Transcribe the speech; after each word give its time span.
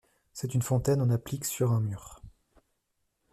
C'est 0.33 0.55
une 0.55 0.63
fontaine 0.63 0.99
en 1.03 1.11
applique 1.11 1.45
sur 1.45 1.71
un 1.71 1.79
mur. 1.79 2.23